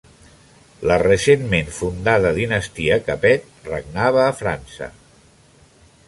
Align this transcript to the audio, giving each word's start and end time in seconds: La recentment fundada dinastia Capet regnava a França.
La 0.91 0.95
recentment 1.01 1.67
fundada 1.79 2.31
dinastia 2.37 2.97
Capet 3.09 3.45
regnava 3.73 4.23
a 4.29 4.35
França. 4.41 4.89